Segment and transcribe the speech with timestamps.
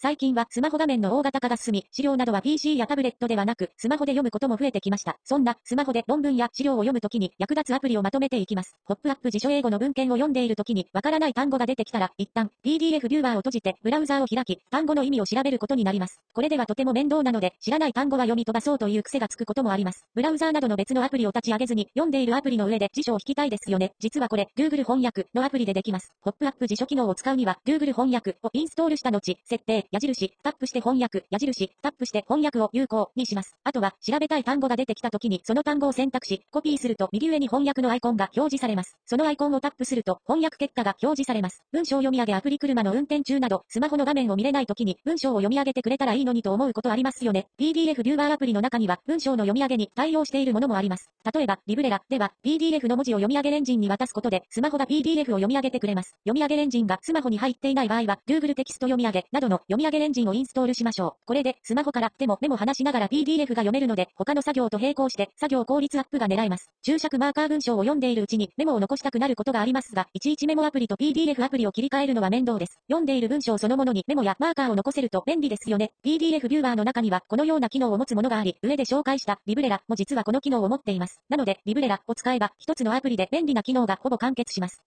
[0.00, 5.18] 最近はスマホ画面の大型化が進み、資料などは PC やタブレットではなく、スマホで読むことも増えてきました。
[5.24, 8.76] そんな、スマホで論文や資料を読むときに役立つアプリをまとめていきます。
[8.84, 16.20] ポップアップ辞書英語の文献を読んでいるときに、わからない単語が出てきたら、一旦、PDF ビューバーを閉じて、ブラウザーを開き、単語の意味を調べることになります。
[16.32, 20.06] これではとても面倒なので、知らない単語は読み飛ばそうという癖がつくこともあります。
[20.14, 23.94] ブラウザーなどの別のアプリを立ち上げずに、読んでいるアプリの上で辞書を引きたいですよね。
[23.98, 26.12] 実はこれ、Google 翻訳のアプリでできます。
[26.20, 33.56] ポップアップ辞書機能を使うには、Google 翻訳をインストールした後、設定、矢印、タップして翻訳、矢印、タップして翻訳を有効にします。
[33.64, 38.98] あとは、調べたい単語が出てきた時に、その単語を選択し、コピーすると右上に翻訳のアイコンが表示されます。
[39.06, 41.62] そのアイコンをタップすると、翻訳結果が表示されます。
[41.72, 47.46] 文章読み上げアプリ車の運転中など、スマホの画面を見れない時に、文章を読み上げてくれたらいいのにと思うことありますよね。
[47.58, 51.10] PDF ビューバーアプリの中には、文章の読み上げに対応しているものもあります。
[51.32, 56.10] 例えば、リブレラでは、PDF の文字を読み上げエンジンに渡すことで、スマホが PDF を読み上げてくれます。
[56.24, 61.26] 読み上げエンジンがスマホに入っていない場合は、Google テキスト読み上げなどの読みみ上げエンジンをインストールしましょう。
[61.26, 66.70] これで、スマホからでもメモ話しながら PDF が読めるので、他の作業と並行して、作業効率アップが狙えます。
[66.82, 72.78] 注釈マーカー文章を読んでいるうちに、メモを残したくなることがありますが、いちいちメモアプリと PDF アプリを切り替えるのは面倒です。
[72.88, 75.92] 読んでいる文章そのものにメモやマーカーを残せると便利ですよね。
[76.04, 81.20] PDF ビューバーの中には、このような機能を持つものがあり、上で紹介したリブレラも実はこの機能を持っています。
[81.28, 84.82] なので、リブレラを使えば、一つのアプリで便利な機能がほぼ完結します。